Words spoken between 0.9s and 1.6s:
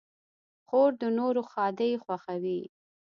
د نورو